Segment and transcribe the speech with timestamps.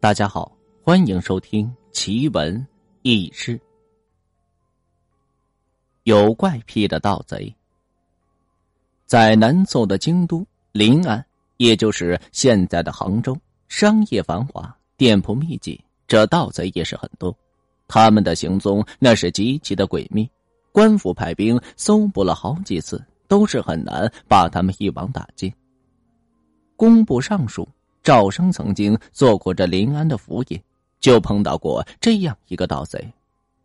[0.00, 2.64] 大家好，欢迎收听奇闻
[3.02, 3.60] 异事。
[6.04, 7.52] 有怪癖的盗贼，
[9.06, 11.26] 在南宋的京都临安，
[11.56, 13.36] 也就是现在的杭州，
[13.66, 17.36] 商业繁华，店铺密集，这盗贼也是很多。
[17.88, 20.30] 他们的行踪那是极其的诡秘，
[20.70, 25.52] 官府派兵搜捕了好几次，都是很难把他们一网打尽。
[26.76, 27.68] 工部尚书。
[28.08, 30.58] 赵生曾经做过这临安的府尹，
[30.98, 33.06] 就碰到过这样一个盗贼。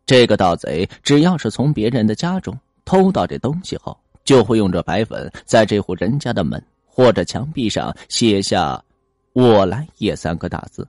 [0.04, 8.78] 这个盗贼只要是从别人的家中偷到这东西后，就会用这白粉在这户人家的门或者墙壁上写下
[9.32, 10.86] “我来也”三个大字。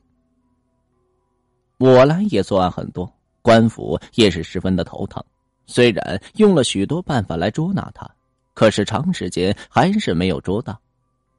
[1.77, 3.09] 我来也作案很多，
[3.41, 5.23] 官府也是十分的头疼。
[5.65, 8.05] 虽然用了许多办法来捉拿他，
[8.53, 10.77] 可是长时间还是没有捉到。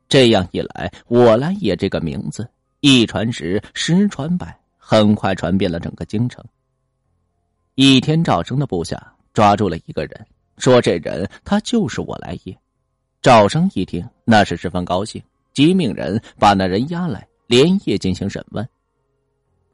[0.09, 2.49] 这样一来，我来也这个名字
[2.81, 6.45] 一传十，十传百，很快传遍了整个京城。
[7.75, 10.27] 一天，赵生的部下抓住了一个人，
[10.59, 12.57] 说这人他就是我来也。
[13.21, 15.23] 赵生一听，那是十分高兴，
[15.53, 18.67] 即命人把那人押来，连夜进行审问。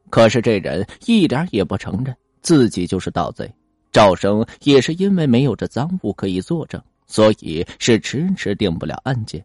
[0.08, 3.52] 可是这人一点也不承认自己就是盗贼。
[3.92, 9.44] 赵生也是因为没有这赃物可以作证，所以是迟迟定不了案件。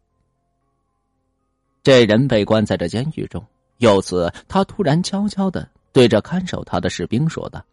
[1.87, 3.41] 这人被关在这监狱中。
[3.77, 7.63] 有次，他突然悄悄的对着看守他的士兵说道：“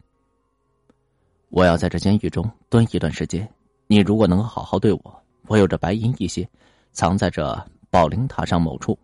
[1.51, 3.45] 我要在这监狱中蹲一段时间，
[3.87, 6.47] 你如果能好好对我，我有着白银一些，
[6.93, 8.97] 藏在这宝灵塔上某处。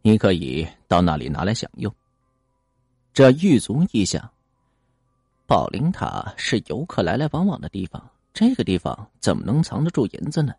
[0.00, 1.92] 你可以到那里拿来享用。”
[3.12, 4.30] 这狱卒一想，
[5.44, 8.00] 宝灵塔是游客来来往往的地方，
[8.32, 10.54] 这个地方怎么能藏得住银子呢？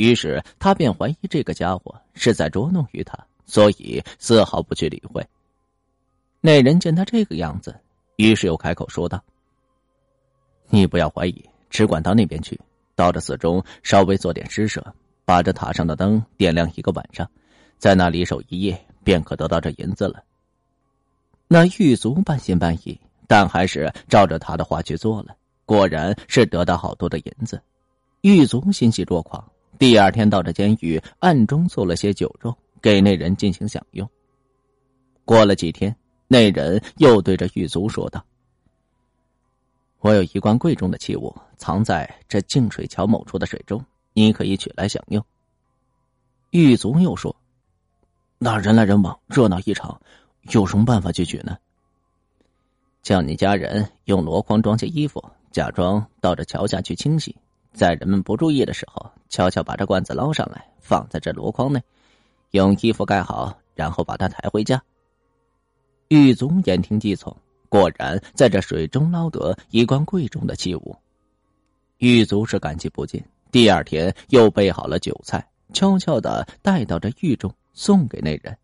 [0.00, 5.22] 于是他便怀疑这个家伙是在捉弄于他，所以丝毫不去理会。
[6.40, 7.78] 那人见他这个样子，
[8.16, 9.22] 于是又开口说道
[10.72, 12.58] ：“你不要怀疑，只管到那边去，
[12.94, 14.82] 到这寺中稍微做点施舍，
[15.26, 17.30] 把这塔上的灯点亮一个晚上，
[17.76, 20.24] 在那里守一夜，便可得到这银子了。”
[21.46, 27.60] 那狱卒半信半疑，但还是照着他的话去做了，果然是得到好多的银子。
[28.22, 29.46] 狱卒欣喜若狂。
[29.80, 34.06] 第二天到这监狱，暗中做了些酒肉给那人进行享用。
[35.24, 35.96] 过了几天，
[36.28, 38.22] 那人又对着狱卒说道
[40.00, 43.82] ：“我有一罐贵重的器物，藏在这净水桥某处的水中，
[44.12, 45.24] 你可以取来享用。”
[46.52, 47.34] 狱卒又说
[48.36, 49.98] ：“那人来人往，热闹异常，
[50.52, 51.56] 有什么办法去取呢？”
[53.02, 57.34] 叫你家人用箩筐装些衣服，假装到这桥下去清洗。
[57.72, 61.82] 在人们不注意的时候，悄悄把这罐子捞上来，放在这箩筐内，
[62.50, 64.82] 用衣服盖好，然后把它抬回家。
[66.08, 67.34] 狱卒言听计从，
[67.68, 70.96] 果然在这水中捞得一罐贵重的器物。
[71.98, 73.22] 狱卒是感激不尽，
[73.52, 78.56] 第二天又备好了酒菜，悄悄的带到这狱中送给那人。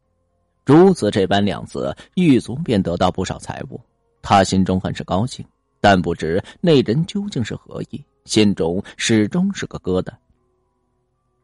[0.65, 3.81] 如此这般两次，狱卒便得到不少财物，
[4.21, 5.47] 他心中很是高兴，
[5.81, 8.05] 但不知那人究竟是何意。
[8.27, 10.13] 心中始终是个疙瘩。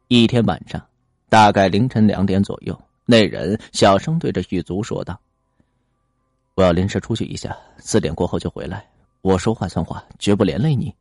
[0.09, 0.85] 一天晚上，
[1.29, 5.19] 大概凌晨两点左右，那人小声对着狱卒说道
[6.53, 8.87] ：“我要临时出去一下，四点过后就回来。
[9.21, 10.93] 我说话算话，绝不连累你。”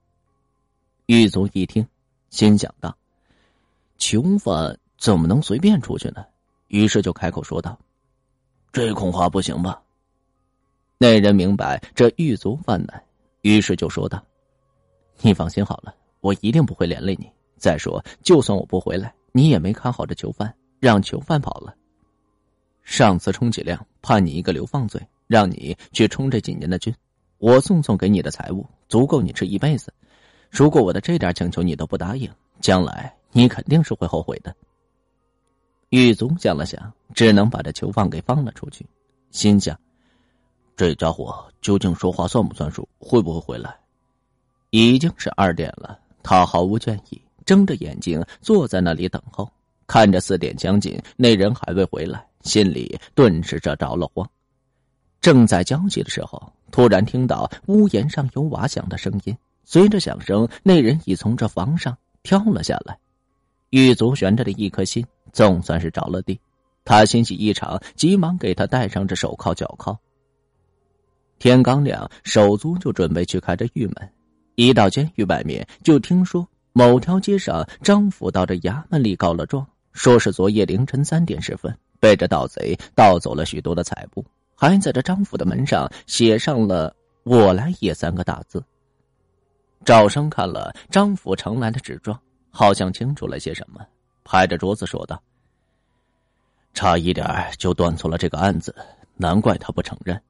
[1.06, 1.86] 狱卒一听，
[2.30, 2.96] 心想道
[3.98, 6.24] ：“囚犯怎么能随便出去呢？”
[6.68, 7.78] 于是就开口说道
[8.72, 9.82] ：“这恐怕不行吧？”
[10.96, 13.04] 那人明白这狱卒犯难，
[13.40, 14.24] 于是就说道。
[15.22, 17.30] 你放心好了，我一定不会连累你。
[17.56, 21.74] 再说，就算我不回来，你也没看好这囚犯，让囚犯跑了。
[22.82, 26.92] 上次充其量判你一个流放罪，让你去充这几年的军。
[27.38, 29.92] 我送送给你的财物，足够你吃一辈子。
[30.50, 32.28] 如果我的这点请求你都不答应，
[32.60, 34.54] 将来你肯定是会后悔的。
[35.90, 38.84] 狱卒想了想，只能把这囚犯给放了出去，
[39.30, 39.78] 心想：
[40.76, 42.88] 这家伙究竟说话算不算数？
[42.98, 43.78] 会不会回来？
[44.72, 49.46] 已经是二点了，他毫无倦意，睁着眼睛坐在那里等候。
[49.86, 54.26] 看着四点将近，那人还未回来，心里顿时这着了慌。
[55.20, 59.36] 正在焦急的时候，突然听到屋檐上有瓦响的声音。
[59.62, 62.98] 随着响声，那人已从这房上跳了下来。
[63.68, 65.04] 狱卒悬着的一颗心
[65.34, 66.40] 总算是着了地，
[66.82, 69.94] 他欣喜异常，急忙给他戴上这手铐脚铐。
[71.38, 74.10] 天刚亮，手足就准备去开这狱门。
[74.54, 86.94] 一到监狱外面，就听说某条街上张府到这衙门里告了状，说是昨夜凌晨三点时分，背着盗贼盗走了许多的财物，还在这张府的门上写上了
[87.24, 88.62] “我来也”三个大字。
[89.84, 92.18] 赵生看了张府呈来的纸状，
[92.50, 93.80] 好像清楚了些什么，
[94.22, 95.20] 拍着桌子说道
[96.74, 97.26] ：“差一点
[97.58, 98.74] 就断错了这个案子，
[99.16, 100.20] 难怪他不承认。”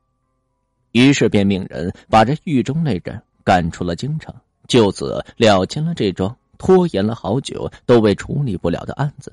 [0.93, 4.35] 于是便命人把这狱中那人赶出了京城，
[4.69, 9.33] 就此了结了这桩拖延了好久都未处理不了的案子。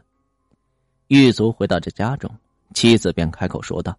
[1.08, 2.30] 狱卒回到这家中，
[2.74, 3.98] 妻子便开口说道：“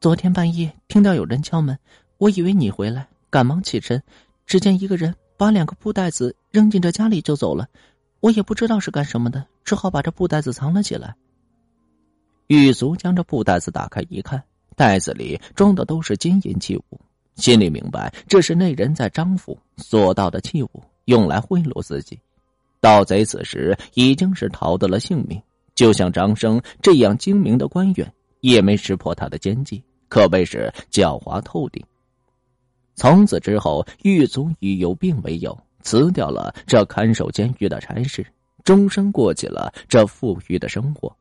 [0.00, 1.78] 昨天半夜听到有人敲门，
[2.18, 4.02] 我以为你回来，赶忙起身。”
[4.46, 7.66] 只见一个人把两个布袋子扔进这家里就走了，
[8.20, 11.16] 我也不知道是干什么的，只好把这布袋子藏了起来。
[12.46, 14.44] 狱卒将这布袋子打开一看，
[14.76, 17.00] 袋子里装的都是金银器物，
[17.36, 22.18] 心里明白这是那人在张府所盗的器物，用来贿赂自己。
[22.80, 25.40] 盗贼此时已经是逃得了性命，
[25.74, 31.84] 就像张生这样精明的官员也没识破他的奸计，可谓是狡猾透顶。
[32.94, 38.26] 从此之后，狱卒以有病为由辞掉了这看守监狱的差事，
[38.64, 41.14] 终生过起了这富裕的生活。